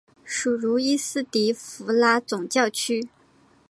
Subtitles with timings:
[0.25, 3.07] 属茹伊斯迪福拉总教区。